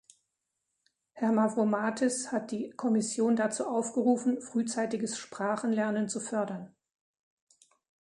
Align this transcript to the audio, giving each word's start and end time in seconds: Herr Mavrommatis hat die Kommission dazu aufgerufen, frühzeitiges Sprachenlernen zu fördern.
Herr 1.11 1.31
Mavrommatis 1.31 2.31
hat 2.31 2.49
die 2.49 2.71
Kommission 2.71 3.35
dazu 3.35 3.67
aufgerufen, 3.67 4.41
frühzeitiges 4.41 5.15
Sprachenlernen 5.19 6.09
zu 6.09 6.19
fördern. 6.19 6.73